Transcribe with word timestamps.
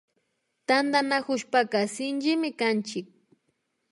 Tantanakushpaka 0.67 1.77
Shinchimi 1.93 2.49
kanchik 2.59 3.07